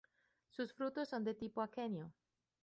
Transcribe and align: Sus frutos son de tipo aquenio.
Sus 0.49 0.73
frutos 0.73 1.09
son 1.09 1.23
de 1.23 1.35
tipo 1.35 1.61
aquenio. 1.61 2.11